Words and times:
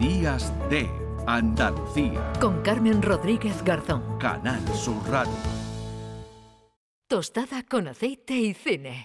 Días 0.00 0.52
de 0.68 0.90
Andalucía. 1.26 2.32
Con 2.40 2.62
Carmen 2.62 3.00
Rodríguez 3.00 3.62
Garzón. 3.64 4.18
Canal 4.18 4.60
Sur 4.74 4.96
Radio. 5.08 5.32
Tostada 7.08 7.62
con 7.62 7.86
aceite 7.86 8.34
y 8.34 8.54
cine. 8.54 9.04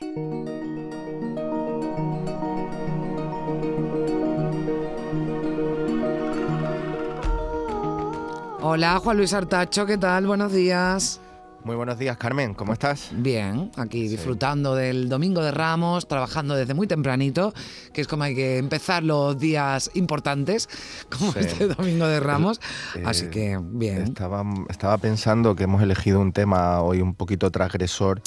Hola, 8.61 8.99
Juan 8.99 9.17
Luis 9.17 9.33
Artacho, 9.33 9.85
¿qué 9.85 9.97
tal? 9.97 10.25
Buenos 10.25 10.51
días. 10.51 11.21
Muy 11.65 11.75
buenos 11.75 11.99
días, 11.99 12.17
Carmen, 12.17 12.53
¿cómo 12.53 12.71
estás? 12.73 13.09
Bien, 13.13 13.69
aquí 13.75 14.07
disfrutando 14.07 14.75
del 14.75 15.09
Domingo 15.09 15.43
de 15.43 15.51
Ramos, 15.51 16.07
trabajando 16.07 16.55
desde 16.55 16.73
muy 16.73 16.87
tempranito, 16.87 17.53
que 17.93 18.01
es 18.01 18.07
como 18.07 18.23
hay 18.23 18.33
que 18.33 18.57
empezar 18.57 19.03
los 19.03 19.37
días 19.37 19.91
importantes, 19.93 20.69
como 21.09 21.33
Sí. 21.33 21.39
este 21.41 21.67
Domingo 21.67 22.07
de 22.07 22.21
Ramos. 22.21 22.59
Eh, 22.95 23.03
Así 23.05 23.27
que 23.27 23.59
bien. 23.61 24.03
Estaba, 24.03 24.43
estaba 24.69 24.97
pensando 24.97 25.55
que 25.55 25.65
hemos 25.65 25.81
elegido 25.83 26.19
un 26.21 26.31
tema 26.31 26.81
hoy 26.81 27.01
un 27.01 27.13
poquito 27.13 27.51
transgresor, 27.51 28.21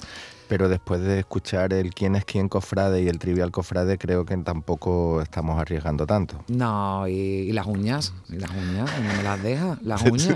pero 0.52 0.68
después 0.68 1.00
de 1.00 1.20
escuchar 1.20 1.72
el 1.72 1.94
quién 1.94 2.14
es 2.14 2.26
quién 2.26 2.46
cofrade 2.50 3.00
y 3.02 3.08
el 3.08 3.18
trivial 3.18 3.50
cofrade, 3.50 3.96
creo 3.96 4.26
que 4.26 4.36
tampoco 4.36 5.22
estamos 5.22 5.58
arriesgando 5.58 6.06
tanto. 6.06 6.44
No, 6.48 7.08
y, 7.08 7.12
y 7.14 7.52
las 7.52 7.66
uñas, 7.66 8.12
y 8.28 8.36
las 8.36 8.50
uñas, 8.50 8.90
no 9.00 9.12
me 9.16 9.22
las 9.22 9.42
deja, 9.42 9.78
las 9.82 10.02
uñas. 10.10 10.34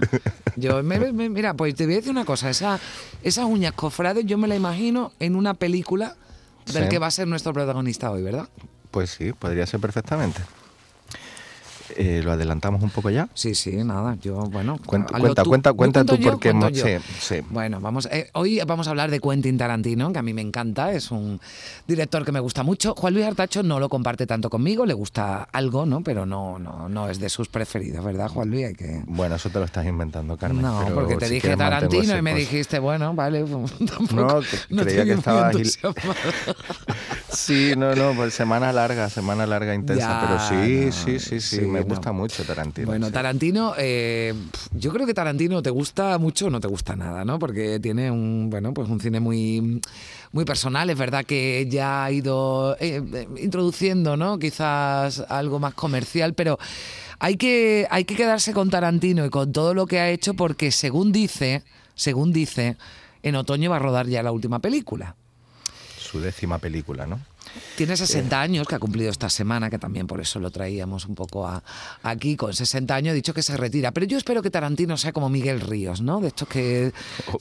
Yo, 0.56 0.82
me- 0.82 1.12
me- 1.12 1.28
mira, 1.28 1.52
pues 1.52 1.74
te 1.74 1.84
voy 1.84 1.92
a 1.92 1.96
decir 1.96 2.12
una 2.12 2.24
cosa, 2.24 2.48
esa, 2.48 2.80
esas 3.22 3.44
uñas 3.44 3.72
cofrades 3.74 4.24
yo 4.24 4.38
me 4.38 4.48
la 4.48 4.56
imagino 4.56 5.12
en 5.20 5.36
una 5.36 5.52
película 5.52 6.16
del 6.72 6.84
Sí. 6.84 6.88
que 6.88 6.98
va 6.98 7.08
a 7.08 7.10
ser 7.10 7.28
nuestro 7.28 7.52
protagonista 7.52 8.10
hoy, 8.10 8.22
¿verdad? 8.22 8.48
Pues 8.90 9.10
sí, 9.10 9.34
podría 9.34 9.66
ser 9.66 9.80
perfectamente. 9.80 10.40
Eh, 11.96 12.20
¿Lo 12.24 12.32
adelantamos 12.32 12.82
un 12.82 12.90
poco 12.90 13.10
ya? 13.10 13.28
Sí, 13.34 13.54
sí, 13.54 13.76
nada, 13.84 14.16
yo, 14.20 14.36
bueno... 14.50 14.78
Cuenta, 14.84 15.18
cuenta, 15.18 15.42
tú. 15.42 15.50
cuenta, 15.50 15.70
¿Yo 15.70 15.76
cuenta 15.76 16.04
tú 16.04 16.16
yo? 16.16 16.30
porque 16.32 16.50
¿Cuento 16.50 16.66
hemos- 16.68 16.78
yo? 16.78 16.86
sí, 16.86 16.96
sí. 17.20 17.40
Bueno, 17.50 17.80
vamos, 17.80 18.08
eh, 18.10 18.28
hoy 18.34 18.60
vamos 18.66 18.86
a 18.86 18.90
hablar 18.90 19.10
de 19.10 19.20
Quentin 19.20 19.56
Tarantino, 19.56 20.12
que 20.12 20.18
a 20.18 20.22
mí 20.22 20.32
me 20.34 20.42
encanta, 20.42 20.92
es 20.92 21.10
un 21.10 21.40
director 21.86 22.24
que 22.24 22.32
me 22.32 22.40
gusta 22.40 22.62
mucho. 22.62 22.94
Juan 22.96 23.14
Luis 23.14 23.26
Artacho 23.26 23.62
no 23.62 23.78
lo 23.78 23.88
comparte 23.88 24.26
tanto 24.26 24.50
conmigo, 24.50 24.84
le 24.86 24.94
gusta 24.94 25.42
algo, 25.52 25.86
¿no? 25.86 26.02
Pero 26.02 26.26
no, 26.26 26.58
no, 26.58 26.88
no 26.88 27.08
es 27.08 27.20
de 27.20 27.28
sus 27.28 27.48
preferidos, 27.48 28.04
¿verdad, 28.04 28.28
Juan 28.28 28.50
Luis? 28.50 28.66
Hay 28.66 28.74
que... 28.74 29.02
Bueno, 29.06 29.36
eso 29.36 29.48
te 29.50 29.58
lo 29.58 29.64
estás 29.64 29.86
inventando, 29.86 30.36
Carmen. 30.36 30.62
no, 30.62 30.80
pero 30.84 30.94
porque 30.96 31.16
te 31.16 31.28
si 31.28 31.34
dije 31.34 31.56
Tarantino 31.56 32.16
y 32.18 32.22
me 32.22 32.34
dijiste, 32.34 32.78
bueno, 32.78 33.14
vale, 33.14 33.44
tampoco, 33.44 34.14
No, 34.14 34.40
no 34.70 34.82
creía 34.82 35.04
que 35.04 35.12
entusiasmado. 35.12 35.58
Sí, 37.36 37.74
no, 37.76 37.94
no, 37.94 38.14
pues 38.14 38.34
semana 38.34 38.72
larga, 38.72 39.10
semana 39.10 39.46
larga 39.46 39.74
intensa, 39.74 40.08
Ya, 40.08 40.20
pero 40.26 40.40
sí, 40.48 40.86
no, 40.86 40.92
sí, 40.92 41.18
sí, 41.20 41.40
sí, 41.40 41.58
sí, 41.58 41.60
me 41.66 41.80
no. 41.80 41.86
gusta 41.86 42.12
mucho 42.12 42.42
Tarantino. 42.44 42.86
Bueno, 42.86 43.06
sí. 43.08 43.12
Tarantino, 43.12 43.74
eh, 43.76 44.32
yo 44.72 44.92
creo 44.92 45.06
que 45.06 45.14
Tarantino 45.14 45.62
te 45.62 45.70
gusta 45.70 46.18
mucho 46.18 46.46
o 46.46 46.50
no 46.50 46.60
te 46.60 46.68
gusta 46.68 46.96
nada, 46.96 47.24
¿no? 47.24 47.38
Porque 47.38 47.78
tiene 47.78 48.10
un, 48.10 48.48
bueno, 48.50 48.72
pues 48.72 48.88
un 48.88 49.00
cine 49.00 49.20
muy, 49.20 49.80
muy 50.32 50.44
personal. 50.44 50.88
Es 50.88 50.96
verdad 50.98 51.24
que 51.24 51.68
ya 51.70 52.04
ha 52.04 52.10
ido 52.10 52.76
eh, 52.80 53.02
eh, 53.12 53.28
introduciendo, 53.42 54.16
¿no? 54.16 54.38
Quizás 54.38 55.20
algo 55.28 55.58
más 55.58 55.74
comercial, 55.74 56.32
pero 56.34 56.58
hay 57.18 57.36
que, 57.36 57.86
hay 57.90 58.04
que 58.04 58.16
quedarse 58.16 58.52
con 58.52 58.70
Tarantino 58.70 59.24
y 59.26 59.30
con 59.30 59.52
todo 59.52 59.74
lo 59.74 59.86
que 59.86 60.00
ha 60.00 60.08
hecho 60.08 60.34
porque 60.34 60.70
según 60.70 61.12
dice, 61.12 61.62
según 61.94 62.32
dice, 62.32 62.76
en 63.22 63.36
otoño 63.36 63.70
va 63.70 63.76
a 63.76 63.80
rodar 63.80 64.06
ya 64.06 64.22
la 64.22 64.32
última 64.32 64.58
película. 64.60 65.16
Su 66.16 66.22
décima 66.22 66.56
película, 66.56 67.04
¿no? 67.04 67.20
Tiene 67.76 67.96
60 67.96 68.40
años, 68.40 68.66
que 68.66 68.74
ha 68.74 68.78
cumplido 68.78 69.10
esta 69.10 69.28
semana, 69.28 69.70
que 69.70 69.78
también 69.78 70.06
por 70.06 70.20
eso 70.20 70.38
lo 70.40 70.50
traíamos 70.50 71.06
un 71.06 71.14
poco 71.14 71.46
a- 71.46 71.62
aquí. 72.02 72.36
Con 72.36 72.52
60 72.54 72.94
años 72.94 73.12
ha 73.12 73.14
dicho 73.14 73.34
que 73.34 73.42
se 73.42 73.56
retira. 73.56 73.92
Pero 73.92 74.06
yo 74.06 74.18
espero 74.18 74.42
que 74.42 74.50
Tarantino 74.50 74.96
sea 74.96 75.12
como 75.12 75.28
Miguel 75.28 75.60
Ríos, 75.60 76.00
¿no? 76.00 76.20
De 76.20 76.28
estos 76.28 76.48
que... 76.48 76.92
O, 77.32 77.36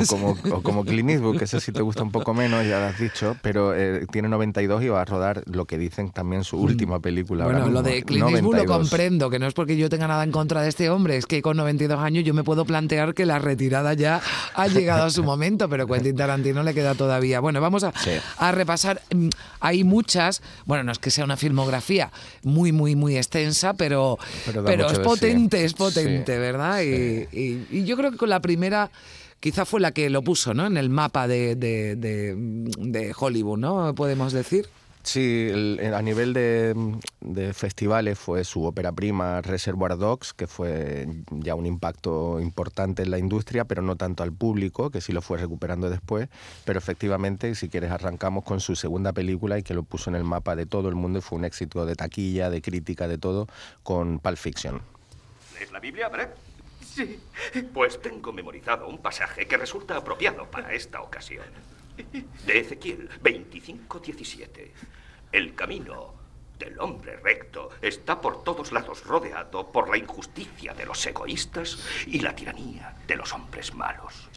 o 0.00 0.06
como, 0.06 0.36
o 0.52 0.62
como 0.62 0.84
Clint 0.84 1.10
Eastwood, 1.10 1.38
que 1.38 1.44
ese 1.44 1.60
sí 1.60 1.72
te 1.72 1.82
gusta 1.82 2.02
un 2.02 2.10
poco 2.12 2.34
menos, 2.34 2.66
ya 2.66 2.78
lo 2.80 2.86
has 2.86 2.98
dicho, 2.98 3.36
pero 3.42 3.74
eh, 3.74 4.06
tiene 4.10 4.28
92 4.28 4.82
y 4.82 4.88
va 4.88 5.02
a 5.02 5.04
rodar 5.04 5.42
lo 5.46 5.64
que 5.66 5.78
dicen 5.78 6.10
también 6.10 6.44
su 6.44 6.56
última 6.58 7.00
película. 7.00 7.44
Mm. 7.44 7.48
Bueno, 7.50 7.68
lo 7.68 7.82
de 7.82 8.02
Clint 8.02 8.28
Eastwood 8.30 8.56
lo 8.56 8.64
92. 8.64 8.78
comprendo, 8.78 9.30
que 9.30 9.38
no 9.38 9.46
es 9.46 9.54
porque 9.54 9.76
yo 9.76 9.88
tenga 9.88 10.06
nada 10.08 10.24
en 10.24 10.32
contra 10.32 10.62
de 10.62 10.68
este 10.68 10.90
hombre, 10.90 11.16
es 11.16 11.26
que 11.26 11.42
con 11.42 11.56
92 11.56 11.98
años 11.98 12.24
yo 12.24 12.34
me 12.34 12.44
puedo 12.44 12.64
plantear 12.64 13.14
que 13.14 13.26
la 13.26 13.38
retirada 13.38 13.94
ya 13.94 14.20
ha 14.54 14.66
llegado 14.68 15.04
a 15.04 15.10
su 15.10 15.22
momento, 15.24 15.68
pero 15.68 15.86
Quentin 15.86 16.16
Tarantino 16.16 16.62
le 16.62 16.74
queda 16.74 16.94
todavía. 16.94 17.40
Bueno, 17.40 17.60
vamos 17.60 17.84
a, 17.84 17.92
Sí. 17.98 18.10
a 18.38 18.52
repasar. 18.52 19.00
Hay 19.60 19.84
muchas, 19.84 20.42
bueno, 20.66 20.84
no 20.84 20.92
es 20.92 20.98
que 20.98 21.10
sea 21.10 21.24
una 21.24 21.36
filmografía 21.36 22.10
muy, 22.42 22.72
muy, 22.72 22.96
muy 22.96 23.16
extensa, 23.16 23.74
pero, 23.74 24.18
Pero 24.64 24.86
es 24.90 24.96
sí. 24.98 25.02
potente, 25.02 25.64
es 25.64 25.74
potente, 25.74 26.32
Sí, 26.34 26.38
¿verdad? 26.38 26.82
Y- 26.82 27.28
Y, 27.32 27.66
y 27.70 27.84
yo 27.84 27.96
creo 27.96 28.10
que 28.10 28.16
con 28.16 28.28
la 28.30 28.40
primera... 28.40 28.90
Quizá 29.40 29.66
fue 29.66 29.78
la 29.78 29.92
que 29.92 30.08
lo 30.08 30.22
puso, 30.22 30.54
¿no? 30.54 30.66
En 30.66 30.78
el 30.78 30.88
mapa 30.88 31.28
de, 31.28 31.54
de- 31.54 31.96
de- 31.96 32.34
de 32.78 33.14
Hollywood, 33.14 33.58
¿no? 33.58 33.94
Podemos 33.94 34.32
decir. 34.32 34.66
Sí, 35.04 35.48
el- 35.52 35.78
el- 35.82 35.92
a 35.92 36.00
nivel 36.00 36.32
de, 36.32 36.74
de 37.20 37.52
festivales 37.52 38.18
fue 38.18 38.42
su 38.42 38.64
ópera 38.64 38.90
prima 38.90 39.42
Reservoir 39.42 39.98
Dogs, 39.98 40.32
que 40.32 40.46
fue 40.46 41.06
ya 41.30 41.54
un 41.54 41.66
impacto 41.66 42.40
importante 42.40 43.02
en 43.02 43.10
la 43.10 43.18
industria, 43.18 43.66
pero 43.66 43.82
no 43.82 43.96
tanto 43.96 44.22
al 44.22 44.32
público, 44.32 44.88
que 44.90 45.02
sí 45.02 45.12
lo 45.12 45.20
fue 45.20 45.36
recuperando 45.36 45.90
después. 45.90 46.30
Pero 46.64 46.78
efectivamente, 46.78 47.54
si 47.54 47.68
quieres, 47.68 47.90
arrancamos 47.90 48.44
con 48.44 48.60
su 48.60 48.76
segunda 48.76 49.12
película 49.12 49.58
y 49.58 49.62
que 49.62 49.74
lo 49.74 49.82
puso 49.82 50.08
en 50.08 50.16
el 50.16 50.24
mapa 50.24 50.56
de 50.56 50.64
todo 50.64 50.88
el 50.88 50.94
mundo 50.94 51.18
y 51.18 51.22
fue 51.22 51.38
un 51.38 51.44
éxito 51.44 51.84
de 51.84 51.94
taquilla, 51.96 52.48
de 52.48 52.62
crítica, 52.62 53.06
de 53.06 53.18
todo, 53.18 53.46
con 53.82 54.18
Pulp 54.20 54.38
Fiction. 54.38 54.80
¿Lees 55.58 55.70
la 55.70 55.80
Biblia, 55.80 56.08
Brett? 56.08 56.34
Sí. 56.82 57.20
Pues 57.74 58.00
tengo 58.00 58.32
memorizado 58.32 58.88
un 58.88 58.98
pasaje 58.98 59.46
que 59.46 59.58
resulta 59.58 59.96
apropiado 59.98 60.46
para 60.50 60.72
esta 60.72 61.02
ocasión. 61.02 61.44
De 61.96 62.58
Ezequiel 62.58 63.08
25:17. 63.22 64.72
El 65.32 65.54
camino 65.54 66.14
del 66.58 66.78
hombre 66.80 67.16
recto 67.16 67.70
está 67.82 68.20
por 68.20 68.42
todos 68.44 68.72
lados 68.72 69.04
rodeado 69.04 69.70
por 69.70 69.88
la 69.88 69.96
injusticia 69.96 70.74
de 70.74 70.86
los 70.86 71.04
egoístas 71.06 71.78
y 72.06 72.20
la 72.20 72.34
tiranía 72.34 72.96
de 73.06 73.16
los 73.16 73.32
hombres 73.32 73.74
malos. 73.74 74.28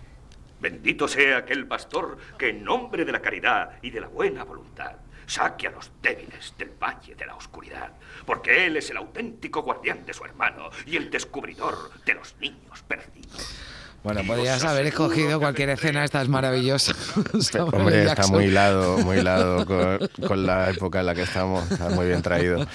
Bendito 0.59 1.07
sea 1.07 1.37
aquel 1.37 1.67
pastor 1.67 2.17
que 2.37 2.49
en 2.49 2.63
nombre 2.63 3.05
de 3.05 3.11
la 3.11 3.21
caridad 3.21 3.77
y 3.81 3.91
de 3.91 4.01
la 4.01 4.07
buena 4.07 4.43
voluntad 4.43 4.95
saque 5.27 5.67
a 5.67 5.71
los 5.71 5.91
débiles 6.01 6.55
del 6.57 6.69
valle 6.69 7.13
de 7.13 7.25
la 7.25 7.35
oscuridad, 7.35 7.91
porque 8.25 8.65
él 8.65 8.77
es 8.77 8.89
el 8.89 8.97
auténtico 8.97 9.61
guardián 9.61 10.05
de 10.05 10.13
su 10.13 10.23
hermano 10.23 10.69
y 10.85 10.95
el 10.95 11.09
descubridor 11.11 12.03
de 12.05 12.13
los 12.15 12.35
niños 12.37 12.81
perdidos. 12.83 13.55
Bueno, 14.03 14.21
podrías 14.25 14.63
haber 14.63 14.85
escogido 14.85 15.37
cualquier 15.39 15.69
escena, 15.71 16.05
esta 16.05 16.21
es 16.21 16.29
maravillosa. 16.29 16.93
Hombre, 17.73 18.05
está 18.05 18.27
muy 18.27 18.45
hilado, 18.45 18.99
muy 18.99 19.17
hilado 19.19 19.65
con, 19.65 19.99
con 20.25 20.45
la 20.45 20.69
época 20.69 21.01
en 21.01 21.07
la 21.07 21.15
que 21.15 21.23
estamos, 21.23 21.69
está 21.69 21.89
muy 21.89 22.07
bien 22.07 22.21
traído. 22.21 22.65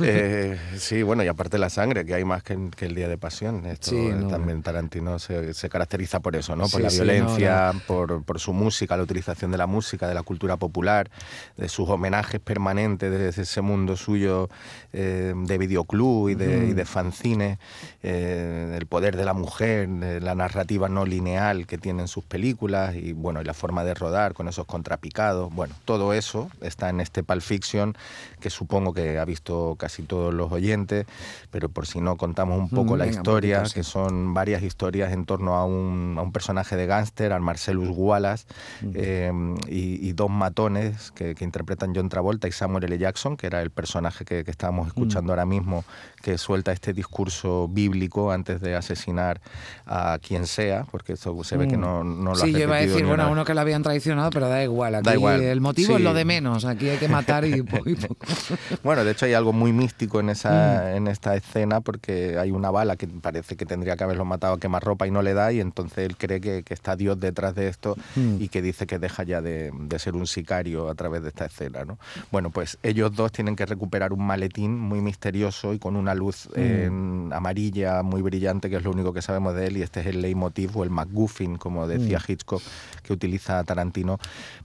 Eh, 0.00 0.56
sí, 0.76 1.02
bueno, 1.02 1.24
y 1.24 1.28
aparte 1.28 1.58
la 1.58 1.70
sangre, 1.70 2.04
que 2.06 2.14
hay 2.14 2.24
más 2.24 2.42
que, 2.44 2.56
el 2.80 2.94
Día 2.94 3.08
de 3.08 3.18
Pasión. 3.18 3.66
Esto 3.66 3.90
Sí, 3.90 3.96
no. 3.96 4.28
también 4.28 4.62
Tarantino 4.62 5.18
se, 5.18 5.54
se 5.54 5.68
caracteriza 5.68 6.20
por 6.20 6.36
eso, 6.36 6.54
¿no? 6.54 6.64
Por 6.68 6.80
Sí, 6.80 6.82
la 6.82 6.90
sí, 6.90 6.96
violencia, 6.96 7.72
no, 7.74 7.80
Por, 7.86 8.22
por 8.22 8.38
su 8.38 8.52
música, 8.52 8.96
la 8.96 9.02
utilización 9.02 9.50
de 9.50 9.58
la 9.58 9.66
música, 9.66 10.06
de 10.06 10.14
la 10.14 10.22
cultura 10.22 10.56
popular, 10.56 11.10
de 11.56 11.68
sus 11.68 11.88
homenajes 11.88 12.40
permanentes 12.40 13.10
desde 13.10 13.42
ese 13.42 13.60
mundo 13.60 13.96
suyo 13.96 14.48
eh, 14.92 15.34
de 15.34 15.58
videoclub 15.58 16.28
y 16.28 16.34
de, 16.36 16.68
y 16.68 16.72
de 16.74 16.84
fanzine, 16.84 17.58
eh, 18.02 18.76
el 18.78 18.86
poder 18.86 19.16
de 19.16 19.24
la 19.24 19.32
mujer, 19.32 19.88
de 19.88 20.20
la 20.20 20.34
narrativa 20.34 20.49
no 20.90 21.04
lineal 21.04 21.66
que 21.66 21.78
tienen 21.78 22.08
sus 22.08 22.24
películas 22.24 22.94
y 22.94 23.12
bueno, 23.12 23.40
y 23.40 23.44
la 23.44 23.54
forma 23.54 23.84
de 23.84 23.94
rodar 23.94 24.34
con 24.34 24.48
esos 24.48 24.66
contrapicados. 24.66 25.52
Bueno, 25.54 25.74
todo 25.84 26.12
eso 26.12 26.50
está 26.60 26.88
en 26.88 27.00
este 27.00 27.22
Pulp 27.22 27.42
Fiction 27.42 27.96
que 28.40 28.50
supongo 28.50 28.92
que 28.92 29.18
ha 29.18 29.24
visto 29.24 29.76
casi 29.78 30.02
todos 30.02 30.32
los 30.34 30.50
oyentes, 30.52 31.06
pero 31.50 31.68
por 31.68 31.86
si 31.86 32.00
no 32.00 32.16
contamos 32.16 32.58
un 32.58 32.68
poco 32.68 32.94
Mm, 32.94 32.98
la 32.98 33.04
venga, 33.04 33.16
historia, 33.18 33.56
poquito, 33.58 33.68
sí. 33.68 33.74
que 33.74 33.84
son 33.84 34.34
varias 34.34 34.62
historias 34.62 35.12
en 35.12 35.24
torno 35.24 35.54
a 35.54 35.64
un, 35.64 36.16
a 36.18 36.22
un 36.22 36.32
personaje 36.32 36.76
de 36.76 36.86
gángster, 36.86 37.32
al 37.32 37.40
Marcellus 37.40 37.90
Wallace, 37.92 38.46
eh, 38.94 39.32
y, 39.68 40.08
y 40.08 40.12
dos 40.12 40.30
matones 40.30 41.10
que, 41.12 41.34
que 41.34 41.44
interpretan 41.44 41.92
John 41.94 42.08
Travolta 42.08 42.48
y 42.48 42.52
Samuel 42.52 42.84
L. 42.84 42.98
Jackson, 42.98 43.36
que 43.36 43.46
era 43.46 43.62
el 43.62 43.70
personaje 43.70 44.24
que, 44.24 44.44
que 44.44 44.50
estábamos 44.50 44.88
escuchando 44.88 45.32
ahora 45.32 45.46
mismo, 45.46 45.84
que 46.22 46.38
suelta 46.38 46.72
este 46.72 46.92
discurso 46.92 47.68
bíblico 47.68 48.32
antes 48.32 48.60
de 48.60 48.74
asesinar 48.74 49.40
a 49.86 50.18
quien 50.20 50.39
quien 50.40 50.46
sea, 50.46 50.84
porque 50.90 51.12
eso 51.14 51.44
se 51.44 51.56
ve 51.56 51.68
que 51.68 51.76
Mm. 51.76 51.80
no, 51.80 52.04
no 52.04 52.30
lo 52.30 52.36
Sí, 52.36 52.52
yo 52.52 52.60
iba 52.60 52.76
a 52.76 52.80
decir, 52.80 53.04
bueno, 53.04 53.24
una 53.24 53.28
uno 53.28 53.44
que 53.44 53.54
lo 53.54 53.60
habían 53.60 53.82
traicionado, 53.82 54.30
pero 54.30 54.48
da 54.48 54.62
igual. 54.62 54.94
Aquí 54.94 55.04
Da 55.04 55.14
igual, 55.14 55.42
el 55.42 55.60
motivo 55.60 55.96
es 55.96 56.02
lo 56.02 56.14
de 56.14 56.24
menos. 56.24 56.64
Aquí 56.64 56.88
hay 56.88 56.98
que 56.98 57.08
matar 57.08 57.44
y, 57.44 57.62
po- 57.62 57.82
y 57.88 57.94
poco. 57.94 58.16
Bueno, 58.82 59.04
de 59.04 59.12
hecho 59.12 59.26
hay 59.26 59.34
algo 59.34 59.52
muy 59.52 59.72
místico 59.72 60.20
en 60.20 60.26
Mm. 60.26 60.30
esa 60.30 60.96
en 60.96 61.06
esta 61.08 61.34
escena 61.36 61.80
porque 61.80 62.38
hay 62.38 62.50
una 62.50 62.70
bala 62.70 62.96
que 62.96 63.06
parece 63.06 63.56
que 63.56 63.66
tendría 63.66 63.96
que 63.96 64.04
haberlo 64.04 64.24
matado 64.24 64.54
a 64.54 64.58
quemarropa 64.58 65.06
y 65.06 65.10
no 65.10 65.22
le 65.22 65.34
da 65.34 65.52
y 65.52 65.60
entonces 65.60 65.98
él 65.98 66.16
cree 66.16 66.40
que, 66.40 66.62
que 66.62 66.74
está 66.74 66.96
Dios 66.96 67.18
detrás 67.20 67.54
de 67.54 67.68
esto 67.68 67.96
Mm. 68.16 68.36
y 68.40 68.48
que 68.48 68.62
dice 68.62 68.86
que 68.86 68.98
deja 68.98 69.22
ya 69.24 69.40
de, 69.40 69.70
de 69.74 69.98
ser 69.98 70.14
un 70.16 70.26
sicario 70.26 70.88
a 70.88 70.94
través 70.94 71.22
de 71.22 71.28
esta 71.28 71.46
escena, 71.46 71.84
¿no? 71.84 71.98
Bueno, 72.32 72.50
pues 72.50 72.78
ellos 72.82 73.14
dos 73.14 73.32
tienen 73.32 73.56
que 73.56 73.66
recuperar 73.66 74.12
un 74.12 74.24
maletín 74.26 74.78
muy 74.78 75.00
misterioso 75.00 75.74
y 75.74 75.78
con 75.78 75.96
una 75.96 76.14
luz 76.14 76.48
Mm. 76.56 76.60
en 76.60 77.30
amarilla 77.34 78.02
muy 78.02 78.22
brillante 78.22 78.70
que 78.70 78.76
es 78.76 78.84
lo 78.84 78.90
único 78.90 79.12
que 79.12 79.22
sabemos 79.22 79.54
de 79.54 79.66
él 79.66 79.76
y 79.76 79.82
este 79.82 80.00
es 80.00 80.06
el 80.06 80.20
leitmotiv 80.30 80.76
o 80.76 80.84
el 80.84 80.90
MacGuffin, 80.90 81.56
como 81.56 81.86
decía 81.86 82.18
Mm. 82.18 82.32
Hitchcock, 82.32 82.62
que 83.02 83.12
utiliza 83.12 83.62
Tarantino 83.64 84.18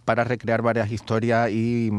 para 0.05 0.23
recrear 0.23 0.61
varias 0.61 0.91
historias 0.91 1.49
y, 1.49 1.91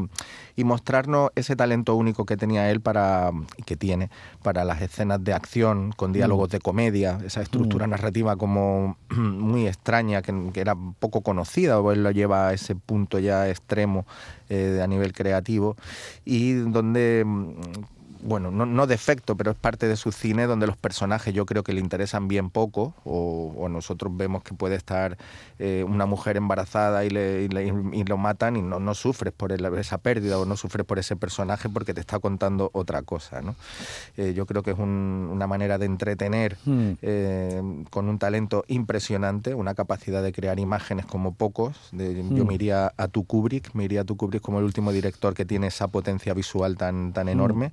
y 0.54 0.64
mostrarnos 0.64 1.30
ese 1.34 1.56
talento 1.56 1.94
único 1.96 2.24
que 2.24 2.36
tenía 2.36 2.70
él 2.70 2.80
para 2.80 3.32
y 3.56 3.62
que 3.62 3.76
tiene 3.76 4.10
para 4.42 4.64
las 4.64 4.80
escenas 4.80 5.22
de 5.22 5.32
acción 5.32 5.92
con 5.92 6.12
diálogos 6.12 6.50
de 6.50 6.60
comedia, 6.60 7.18
esa 7.24 7.42
estructura 7.42 7.86
narrativa 7.86 8.36
como 8.36 8.96
muy 9.10 9.66
extraña 9.66 10.22
que, 10.22 10.50
que 10.52 10.60
era 10.60 10.76
poco 10.98 11.20
conocida 11.22 11.80
o 11.80 11.92
él 11.92 12.02
lo 12.02 12.10
lleva 12.10 12.48
a 12.48 12.52
ese 12.52 12.76
punto 12.76 13.18
ya 13.18 13.48
extremo 13.48 14.06
eh, 14.48 14.80
a 14.82 14.86
nivel 14.86 15.12
creativo 15.12 15.76
y 16.24 16.52
donde 16.52 17.24
mm, 17.26 17.54
bueno, 18.26 18.50
no, 18.50 18.66
no 18.66 18.86
defecto, 18.86 19.36
pero 19.36 19.52
es 19.52 19.56
parte 19.56 19.86
de 19.88 19.96
su 19.96 20.10
cine 20.12 20.46
donde 20.46 20.66
los 20.66 20.76
personajes 20.76 21.32
yo 21.32 21.46
creo 21.46 21.62
que 21.62 21.72
le 21.72 21.80
interesan 21.80 22.28
bien 22.28 22.50
poco, 22.50 22.94
o, 23.04 23.54
o 23.56 23.68
nosotros 23.68 24.14
vemos 24.16 24.42
que 24.42 24.52
puede 24.54 24.74
estar 24.74 25.16
eh, 25.58 25.84
una 25.88 26.06
mujer 26.06 26.36
embarazada 26.36 27.04
y, 27.04 27.10
le, 27.10 27.44
y, 27.44 27.48
le- 27.48 27.66
y 27.92 28.04
lo 28.04 28.16
matan 28.18 28.56
y 28.56 28.62
no, 28.62 28.80
no 28.80 28.94
sufres 28.94 29.32
por 29.32 29.52
el- 29.52 29.64
esa 29.76 29.98
pérdida 29.98 30.38
o 30.38 30.44
no 30.44 30.56
sufres 30.56 30.84
por 30.84 30.98
ese 30.98 31.14
personaje 31.16 31.68
porque 31.68 31.94
te 31.94 32.00
está 32.00 32.18
contando 32.18 32.70
otra 32.74 33.02
cosa. 33.02 33.40
¿no? 33.42 33.54
Eh, 34.16 34.34
yo 34.34 34.44
creo 34.46 34.62
que 34.62 34.72
es 34.72 34.78
un- 34.78 35.28
una 35.32 35.46
manera 35.46 35.78
de 35.78 35.86
entretener 35.86 36.56
Mm. 36.66 36.90
eh, 37.02 37.62
con 37.90 38.08
un 38.08 38.18
talento 38.18 38.64
impresionante, 38.68 39.54
una 39.54 39.74
capacidad 39.74 40.22
de 40.22 40.32
crear 40.32 40.58
imágenes 40.58 41.06
como 41.06 41.34
pocos. 41.34 41.76
De- 41.92 42.16
Yo 42.16 42.44
Mm. 42.44 42.48
me 42.48 42.54
iría 42.54 42.92
a 42.96 43.08
tu 43.08 43.24
Kubrick, 43.24 43.72
me 43.74 43.84
iría 43.84 44.00
a 44.00 44.04
tu 44.04 44.16
Kubrick 44.16 44.42
como 44.42 44.58
el 44.58 44.64
último 44.64 44.90
director 44.92 45.32
que 45.34 45.44
tiene 45.44 45.68
esa 45.68 45.88
potencia 45.88 46.34
visual 46.34 46.76
tan, 46.76 47.06
Mm. 47.08 47.12
tan 47.12 47.28
enorme. 47.28 47.72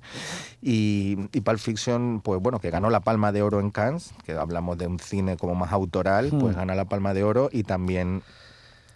Y, 0.62 1.16
y 1.32 1.40
Pulp 1.40 1.58
Fiction, 1.58 2.20
pues 2.22 2.40
bueno, 2.40 2.58
que 2.60 2.70
ganó 2.70 2.90
la 2.90 3.00
Palma 3.00 3.32
de 3.32 3.42
Oro 3.42 3.60
en 3.60 3.70
Cannes, 3.70 4.12
que 4.24 4.32
hablamos 4.32 4.78
de 4.78 4.86
un 4.86 4.98
cine 4.98 5.36
como 5.36 5.54
más 5.54 5.72
autoral, 5.72 6.28
pues 6.30 6.54
Mm. 6.54 6.58
gana 6.58 6.74
la 6.74 6.84
Palma 6.86 7.14
de 7.14 7.22
Oro 7.24 7.48
y 7.52 7.62
también 7.64 8.22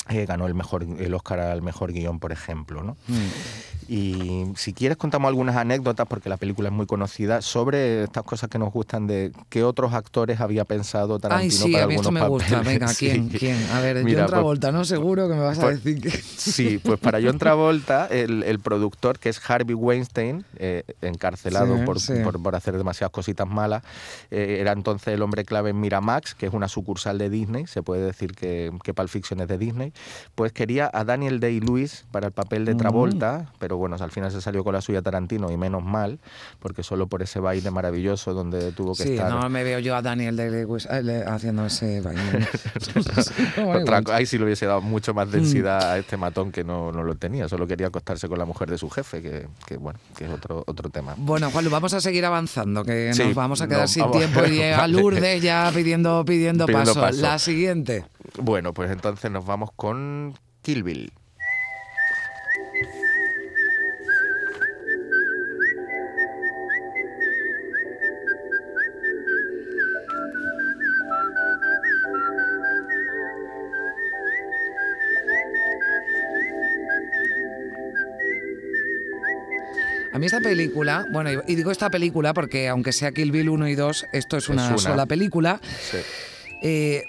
eh, 0.08 0.24
ganó 0.26 0.46
el 0.46 0.54
mejor 0.54 0.84
el 0.84 1.12
Oscar 1.14 1.40
al 1.40 1.60
mejor 1.62 1.92
guion, 1.92 2.18
por 2.18 2.32
ejemplo, 2.32 2.82
¿no? 2.82 2.96
Mm. 3.08 3.77
Y 3.88 4.44
si 4.56 4.74
quieres 4.74 4.98
contamos 4.98 5.28
algunas 5.28 5.56
anécdotas, 5.56 6.06
porque 6.06 6.28
la 6.28 6.36
película 6.36 6.68
es 6.68 6.74
muy 6.74 6.84
conocida, 6.86 7.40
sobre 7.40 8.04
estas 8.04 8.22
cosas 8.22 8.50
que 8.50 8.58
nos 8.58 8.72
gustan 8.72 9.06
de 9.06 9.32
qué 9.48 9.64
otros 9.64 9.94
actores 9.94 10.40
había 10.40 10.64
pensado 10.66 11.14
Ay, 11.14 11.20
Tarantino 11.20 11.50
sí, 11.66 11.72
para 11.72 11.84
a 11.84 11.86
mí 11.86 11.94
esto 11.94 12.08
algunos 12.08 12.22
me 12.22 12.28
gusta. 12.28 12.56
papeles. 12.58 12.80
Venga, 12.80 12.94
¿quién? 12.98 13.30
Sí. 13.30 13.38
¿Quién? 13.38 13.56
A 13.72 13.80
ver, 13.80 14.04
Mira, 14.04 14.18
John 14.20 14.26
pues- 14.26 14.30
Travolta, 14.32 14.72
¿no? 14.72 14.84
Seguro 14.84 15.26
que 15.28 15.34
me 15.34 15.40
vas 15.40 15.58
a 15.58 15.62
pues- 15.62 15.82
decir 15.82 16.02
que... 16.02 16.10
Sí, 16.10 16.78
pues 16.82 16.98
para 17.00 17.18
John 17.22 17.38
Travolta, 17.38 18.06
el, 18.06 18.42
el 18.42 18.58
productor, 18.60 19.18
que 19.18 19.30
es 19.30 19.40
Harvey 19.50 19.74
Weinstein, 19.74 20.44
eh, 20.56 20.82
encarcelado 21.00 21.78
Sí, 21.78 21.84
por, 21.84 22.00
sí. 22.00 22.12
por- 22.22 22.42
por 22.42 22.54
hacer 22.56 22.76
demasiadas 22.76 23.10
cositas 23.12 23.48
malas, 23.48 23.82
eh, 24.30 24.58
era 24.60 24.72
entonces 24.72 25.14
el 25.14 25.22
hombre 25.22 25.44
clave 25.44 25.70
en 25.70 25.80
Miramax, 25.80 26.34
que 26.34 26.46
es 26.46 26.52
una 26.52 26.68
sucursal 26.68 27.16
de 27.18 27.30
Disney, 27.30 27.66
se 27.66 27.82
puede 27.82 28.02
decir 28.04 28.32
que, 28.34 28.70
que 28.84 28.92
Pulp 28.92 29.08
Fiction 29.08 29.40
es 29.40 29.48
de 29.48 29.56
Disney, 29.56 29.92
pues 30.34 30.52
quería 30.52 30.90
a 30.92 31.04
Daniel 31.04 31.40
Day-Lewis 31.40 32.04
para 32.10 32.26
el 32.26 32.32
papel 32.32 32.64
de 32.66 32.74
Mm. 32.74 32.78
Travolta, 32.78 33.52
pero 33.58 33.77
bueno, 33.78 33.96
al 33.98 34.10
final 34.10 34.30
se 34.30 34.40
salió 34.40 34.62
con 34.64 34.74
la 34.74 34.80
suya 34.80 35.00
Tarantino 35.02 35.50
y 35.50 35.56
menos 35.56 35.82
mal, 35.82 36.18
porque 36.58 36.82
solo 36.82 37.06
por 37.06 37.22
ese 37.22 37.40
baile 37.40 37.70
maravilloso 37.70 38.34
donde 38.34 38.72
tuvo 38.72 38.94
que 38.94 39.04
Sí, 39.04 39.12
estar... 39.14 39.30
no 39.30 39.48
me 39.48 39.64
veo 39.64 39.78
yo 39.78 39.96
a 39.96 40.02
Daniel 40.02 40.36
de 40.36 40.50
Lewis 40.50 40.86
eh, 40.90 41.24
haciendo 41.26 41.64
ese 41.66 42.00
baile. 42.00 42.46
Ahí 44.12 44.26
sí 44.26 44.38
le 44.38 44.44
hubiese 44.44 44.66
dado 44.66 44.80
mucho 44.80 45.12
Mm. 45.12 45.16
más 45.16 45.30
densidad 45.30 45.92
a 45.92 45.98
este 45.98 46.16
matón 46.16 46.52
que 46.52 46.64
no, 46.64 46.92
no 46.92 47.02
lo 47.02 47.14
tenía, 47.14 47.48
solo 47.48 47.66
quería 47.66 47.86
acostarse 47.86 48.28
con 48.28 48.38
la 48.38 48.44
mujer 48.44 48.68
de 48.70 48.76
su 48.78 48.90
jefe, 48.90 49.22
que, 49.22 49.46
que, 49.66 49.76
bueno, 49.76 49.98
que 50.16 50.24
es 50.26 50.30
otro, 50.30 50.64
otro 50.66 50.90
tema. 50.90 51.14
Bueno, 51.16 51.50
Juanlu, 51.50 51.70
vamos 51.70 51.94
a 51.94 52.00
seguir 52.00 52.24
avanzando, 52.24 52.84
que 52.84 53.12
Sí, 53.14 53.24
nos 53.24 53.34
vamos 53.34 53.60
a 53.62 53.68
quedar 53.68 53.82
no, 53.82 53.88
sin 53.88 54.02
vamos. 54.02 54.18
tiempo 54.18 54.44
y 54.44 54.58
Vale. 54.70 54.92
Lourdes 54.92 55.42
ya 55.42 55.70
pidiendo, 55.74 56.24
pidiendo, 56.24 56.66
Pidiendo 56.66 56.92
paso. 56.94 57.00
paso. 57.00 57.22
La 57.22 57.38
siguiente. 57.38 58.04
Bueno, 58.40 58.72
pues 58.74 58.90
entonces 58.90 59.30
nos 59.30 59.46
vamos 59.46 59.70
con 59.76 60.34
Kill 60.62 60.82
Bill. 60.82 61.12
A 80.18 80.20
mí 80.20 80.26
esta 80.26 80.40
película, 80.40 81.06
bueno, 81.12 81.30
y 81.46 81.54
digo 81.54 81.70
esta 81.70 81.90
película 81.90 82.34
porque 82.34 82.66
aunque 82.66 82.90
sea 82.90 83.12
Kill 83.12 83.30
Bill 83.30 83.50
1 83.50 83.68
y 83.68 83.76
2, 83.76 84.06
esto 84.12 84.36
es 84.36 84.48
una, 84.48 84.66
una. 84.66 84.78
sola 84.78 85.06
película. 85.06 85.60
Sí. 85.62 85.98
Eh, 86.60 87.04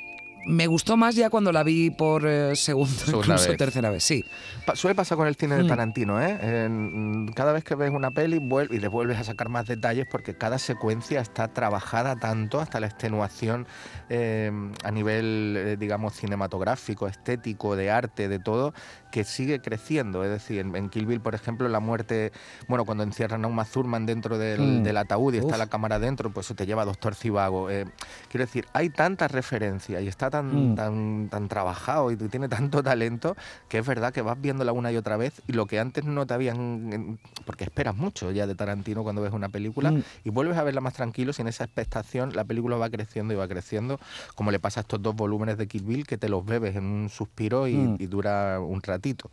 me 0.45 0.67
gustó 0.67 0.97
más 0.97 1.15
ya 1.15 1.29
cuando 1.29 1.51
la 1.51 1.63
vi 1.63 1.89
por 1.91 2.25
eh, 2.25 2.55
segunda, 2.55 2.91
Segunda 2.93 3.25
incluso 3.35 3.49
vez. 3.49 3.57
tercera 3.57 3.89
vez, 3.89 4.03
sí. 4.03 4.23
Pa- 4.65 4.75
suele 4.75 4.95
pasar 4.95 5.17
con 5.17 5.27
el 5.27 5.35
cine 5.35 5.55
de 5.55 5.63
Mm. 5.63 5.67
Tarantino, 5.67 6.21
¿eh? 6.21 6.65
En- 6.65 7.31
cada 7.35 7.51
vez 7.51 7.63
que 7.63 7.75
ves 7.75 7.91
una 7.91 8.11
peli 8.11 8.39
vuel- 8.39 8.71
y 8.71 8.79
le 8.79 8.87
vuelves 8.87 9.17
a 9.19 9.23
sacar 9.23 9.49
más 9.49 9.65
detalles 9.67 10.07
porque 10.09 10.35
cada 10.37 10.57
secuencia 10.57 11.19
está 11.21 11.49
trabajada 11.49 12.15
tanto 12.15 12.59
hasta 12.59 12.79
la 12.79 12.87
extenuación 12.87 13.67
eh, 14.09 14.51
a 14.83 14.91
nivel, 14.91 15.55
eh, 15.57 15.77
digamos, 15.77 16.13
cinematográfico, 16.15 17.07
estético, 17.07 17.75
de 17.75 17.91
arte, 17.91 18.27
de 18.27 18.39
todo, 18.39 18.73
que 19.11 19.23
sigue 19.23 19.59
creciendo. 19.61 20.23
Es 20.23 20.31
decir, 20.31 20.59
en, 20.61 20.75
en 20.75 20.89
Kill 20.89 21.05
Bill, 21.05 21.21
por 21.21 21.35
ejemplo, 21.35 21.67
la 21.67 21.79
muerte, 21.79 22.31
bueno, 22.67 22.85
cuando 22.85 23.03
encierran 23.03 23.45
a 23.45 23.47
Uma 23.47 23.65
Thurman 23.65 24.05
dentro 24.05 24.37
del, 24.37 24.59
Mm. 24.79 24.83
del 24.83 24.97
ataúd 24.97 25.33
y 25.35 25.37
está 25.37 25.53
Uf. 25.53 25.57
la 25.59 25.67
cámara 25.67 25.99
dentro, 25.99 26.31
pues 26.31 26.47
eso 26.47 26.55
te 26.55 26.65
lleva 26.65 26.81
a 26.81 26.85
Doctor 26.85 27.13
Cibago. 27.13 27.69
Eh, 27.69 27.85
quiero 28.29 28.45
decir, 28.45 28.65
hay 28.73 28.89
tantas 28.89 29.31
referencias 29.31 30.01
y 30.01 30.07
está 30.07 30.28
tan, 30.29 30.71
Mm. 30.71 30.75
tan, 30.75 31.27
tan 31.29 31.47
trabajado 31.47 32.11
y 32.11 32.17
tiene 32.17 32.47
tanto 32.49 32.81
talento 32.83 33.35
que 33.67 33.77
es 33.79 33.85
verdad 33.85 34.11
que 34.13 34.21
vas 34.21 34.39
viéndola 34.39 34.71
una 34.73 34.91
y 34.91 34.97
otra 34.97 35.17
vez 35.17 35.41
y 35.47 35.53
lo 35.53 35.65
que 35.65 35.79
antes 35.79 36.05
no 36.05 36.25
te 36.25 36.33
habían... 36.33 37.19
porque 37.45 37.63
esperas 37.63 37.95
mucho 37.95 38.31
ya 38.31 38.45
de 38.47 38.55
Tarantino 38.55 39.03
cuando 39.03 39.21
ves 39.21 39.33
una 39.33 39.49
película 39.49 39.91
Mm. 39.91 40.03
y 40.25 40.29
vuelves 40.29 40.57
a 40.57 40.63
verla 40.63 40.81
más 40.81 40.93
tranquilo 40.93 41.33
sin 41.33 41.47
esa 41.47 41.63
expectación, 41.63 42.35
la 42.35 42.43
película 42.43 42.77
va 42.77 42.89
creciendo 42.89 43.33
y 43.33 43.37
va 43.37 43.47
creciendo, 43.47 43.99
como 44.35 44.51
le 44.51 44.59
pasa 44.59 44.79
a 44.79 44.81
estos 44.81 45.01
dos 45.01 45.15
volúmenes 45.15 45.57
de 45.57 45.67
Kill 45.67 45.83
Bill 45.83 46.05
que 46.07 46.17
te 46.17 46.29
los 46.29 46.45
bebes 46.45 46.75
en 46.75 46.83
un 46.85 47.09
suspiro 47.09 47.67
y, 47.67 47.73
Mm. 47.75 47.95
y 47.99 48.05
dura 48.07 48.59
un 48.59 48.81
ratito. 48.81 49.29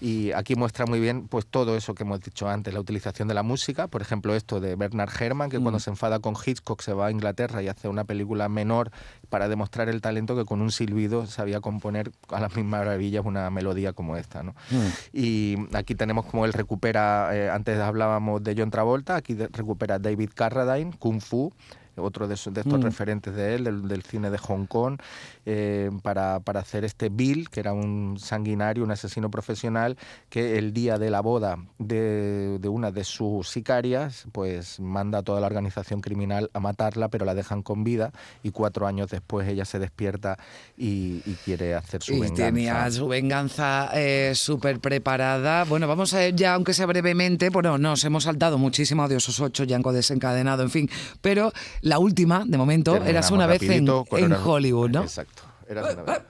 Y 0.00 0.32
aquí 0.32 0.54
muestra 0.54 0.86
muy 0.86 1.00
bien 1.00 1.28
pues 1.28 1.46
todo 1.46 1.76
eso 1.76 1.94
que 1.94 2.02
hemos 2.04 2.20
dicho 2.20 2.48
antes, 2.48 2.72
la 2.72 2.80
utilización 2.80 3.28
de 3.28 3.34
la 3.34 3.42
música, 3.42 3.86
por 3.88 4.02
ejemplo 4.02 4.34
esto 4.34 4.60
de 4.60 4.76
Bernard 4.76 5.10
Herrmann, 5.20 5.50
que 5.50 5.58
cuando 5.58 5.78
se 5.80 5.90
enfada 5.90 6.18
con 6.20 6.34
Hitchcock 6.34 6.80
se 6.82 6.92
va 6.92 7.06
a 7.06 7.10
Inglaterra 7.10 7.62
y 7.62 7.68
hace 7.68 7.88
una 7.88 8.04
película 8.04 8.48
menor 8.48 8.90
para 9.28 9.48
demostrar 9.48 9.88
el 9.88 10.00
talento 10.00 10.19
que 10.26 10.44
con 10.44 10.60
un 10.60 10.70
silbido 10.70 11.26
sabía 11.26 11.60
componer 11.60 12.12
a 12.28 12.40
las 12.40 12.54
mismas 12.56 12.80
maravillas 12.80 13.24
una 13.24 13.50
melodía 13.50 13.92
como 13.92 14.16
esta. 14.16 14.42
¿no? 14.42 14.54
Mm. 14.70 14.86
Y 15.12 15.56
aquí 15.72 15.94
tenemos 15.94 16.26
como 16.26 16.44
él 16.44 16.52
recupera, 16.52 17.30
eh, 17.32 17.50
antes 17.50 17.78
hablábamos 17.78 18.42
de 18.42 18.54
John 18.56 18.70
Travolta, 18.70 19.16
aquí 19.16 19.34
recupera 19.34 19.98
David 19.98 20.30
Carradine, 20.34 20.92
Kung 20.98 21.20
Fu, 21.20 21.52
otro 22.00 22.26
de, 22.28 22.34
esos- 22.34 22.52
de 22.52 22.62
estos 22.62 22.78
Mm. 22.80 22.82
referentes 22.82 23.34
de 23.34 23.54
él, 23.54 23.64
del, 23.64 23.88
del 23.88 24.02
cine 24.02 24.30
de 24.30 24.38
Hong 24.38 24.66
Kong, 24.66 24.98
eh, 25.46 25.90
para, 26.02 26.40
para 26.40 26.60
hacer 26.60 26.84
este 26.84 27.08
Bill, 27.08 27.48
que 27.50 27.60
era 27.60 27.72
un 27.72 28.16
sanguinario, 28.18 28.82
un 28.84 28.90
asesino 28.90 29.30
profesional, 29.30 29.96
que 30.28 30.58
el 30.58 30.72
día 30.72 30.98
de 30.98 31.10
la 31.10 31.20
boda 31.20 31.56
de, 31.78 32.58
de 32.60 32.68
una 32.68 32.90
de 32.90 33.04
sus 33.04 33.48
sicarias, 33.48 34.24
pues 34.32 34.80
manda 34.80 35.18
a 35.18 35.22
toda 35.22 35.40
la 35.40 35.46
organización 35.46 36.00
criminal 36.00 36.50
a 36.54 36.60
matarla, 36.60 37.08
pero 37.08 37.24
la 37.24 37.34
dejan 37.34 37.62
con 37.62 37.84
vida 37.84 38.12
y 38.42 38.50
cuatro 38.50 38.86
años 38.86 39.08
después 39.10 39.48
ella 39.48 39.64
se 39.64 39.78
despierta 39.78 40.38
y, 40.76 41.22
y 41.26 41.36
quiere 41.44 41.74
hacer 41.74 42.02
su 42.02 42.12
Y 42.14 42.20
venganza. 42.20 42.44
tenía 42.46 42.90
su 42.90 43.08
venganza 43.08 43.90
eh, 43.94 44.32
súper 44.34 44.80
preparada. 44.80 45.64
Bueno, 45.64 45.86
vamos 45.88 46.14
a 46.14 46.18
ver 46.18 46.34
ya, 46.36 46.54
aunque 46.54 46.74
sea 46.74 46.86
brevemente, 46.86 47.48
bueno, 47.50 47.78
nos 47.78 48.04
hemos 48.04 48.24
saltado 48.24 48.58
muchísimo 48.58 49.08
de 49.08 49.16
esos 49.16 49.40
ocho, 49.40 49.64
Yanko 49.64 49.92
desencadenado, 49.92 50.62
en 50.62 50.70
fin. 50.70 50.90
Pero 51.20 51.52
la 51.90 51.98
última, 51.98 52.44
de 52.46 52.56
momento, 52.56 52.92
Terminamos 52.92 53.10
eras 53.10 53.30
una 53.32 53.46
vez 53.46 53.62
en, 53.62 53.86
Eras- 53.86 54.40
Hollywood, 54.46 54.90
¿no? 54.90 55.02
Exacto. 55.02 55.42
Eras 55.68 55.94
una 55.94 56.02
vez. 56.04 56.22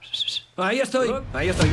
Ahí 0.57 0.79
estoy, 0.79 1.09
ahí 1.33 1.49
estoy. 1.49 1.69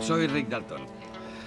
Soy 0.00 0.26
Rick 0.26 0.48
Dalton. 0.48 0.82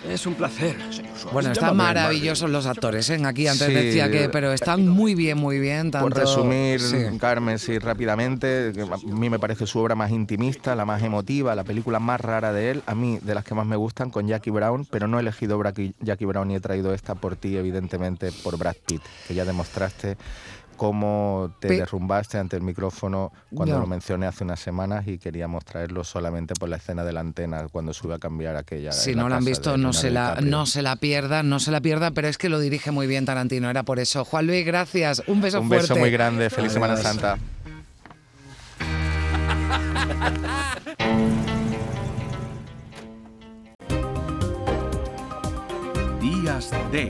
Es 0.09 0.25
un 0.25 0.35
placer, 0.35 0.75
señor 0.91 1.17
Suárez. 1.17 1.33
Bueno, 1.33 1.51
están 1.51 1.75
maravillosos 1.75 2.49
los 2.49 2.65
actores, 2.67 3.09
¿eh? 3.09 3.19
Aquí 3.25 3.47
antes 3.47 3.67
Sí. 3.67 3.73
decía 3.73 4.09
que, 4.09 4.29
pero 4.29 4.53
están 4.53 4.87
muy 4.87 5.15
bien, 5.15 5.37
muy 5.37 5.59
bien. 5.59 5.91
Tanto, 5.91 6.07
Por 6.09 6.17
resumir, 6.17 6.79
sí. 6.79 6.97
Carmen, 7.19 7.57
sí, 7.59 7.79
rápidamente, 7.79 8.71
que 8.73 8.81
a 8.81 8.97
mí 9.05 9.29
me 9.29 9.39
parece 9.39 9.65
su 9.65 9.79
obra 9.79 9.95
más 9.95 10.11
intimista, 10.11 10.75
la 10.75 10.85
más 10.85 11.01
emotiva, 11.03 11.55
la 11.55 11.63
película 11.63 11.99
más 11.99 12.21
rara 12.21 12.53
de 12.53 12.71
él, 12.71 12.83
a 12.85 12.95
mí 12.95 13.19
de 13.21 13.35
las 13.35 13.43
que 13.43 13.55
más 13.55 13.65
me 13.65 13.75
gustan, 13.75 14.09
con 14.11 14.27
Jackie 14.27 14.51
Brown, 14.51 14.85
pero 14.89 15.07
no 15.07 15.17
he 15.17 15.21
elegido 15.21 15.61
Jackie 15.99 16.25
Brown 16.25 16.51
y 16.51 16.55
he 16.55 16.59
traído 16.59 16.93
esta 16.93 17.15
por 17.15 17.35
ti, 17.35 17.57
evidentemente, 17.57 18.31
por 18.43 18.57
Brad 18.57 18.75
Pitt, 18.85 19.01
que 19.27 19.33
ya 19.33 19.43
demostraste 19.45 20.17
cómo 20.75 21.51
te 21.59 21.67
Pe- 21.69 21.77
derrumbaste 21.77 22.37
ante 22.37 22.55
el 22.55 22.61
micrófono 22.61 23.31
cuando 23.53 23.79
lo 23.79 23.87
mencioné 23.87 24.27
hace 24.27 24.43
unas 24.43 24.59
semanas 24.59 25.07
y 25.07 25.17
queríamos 25.17 25.65
traerlo 25.65 26.03
solamente 26.03 26.53
por 26.55 26.69
la 26.69 26.77
escena 26.77 27.03
de 27.03 27.13
la 27.13 27.21
antena 27.21 27.67
cuando 27.71 27.93
sube 27.93 28.15
a 28.15 28.19
cambiar 28.19 28.55
aquella. 28.55 28.91
Si 28.91 29.15
no 29.15 29.29
la 29.29 29.37
han 29.37 29.45
visto, 29.45 29.77
no 29.77 29.93
se, 29.93 30.11
la, 30.11 30.37
no 30.41 30.65
se 30.65 30.81
la 30.81 30.95
pierdan, 30.97 31.49
no 31.49 31.59
se 31.59 31.71
la 31.71 31.81
pierdan, 31.81 32.13
pero 32.13 32.27
es 32.27 32.37
que 32.37 32.49
lo 32.49 32.59
dirige 32.59 32.91
muy 32.91 33.07
bien 33.07 33.25
Tarantino, 33.25 33.69
era 33.69 33.83
por 33.83 33.99
eso. 33.99 34.25
Juan 34.25 34.47
Luis, 34.47 34.65
gracias. 34.65 35.23
Un 35.27 35.41
beso 35.41 35.61
Un 35.61 35.67
fuerte. 35.67 35.83
beso 35.89 35.95
muy 35.97 36.11
grande, 36.11 36.49
feliz 36.49 36.71
Semana. 36.73 36.97
Santa. 36.97 37.37
Días 46.21 46.71
de 46.91 47.09